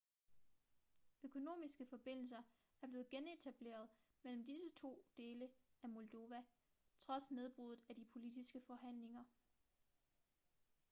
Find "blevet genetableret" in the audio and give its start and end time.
2.87-3.89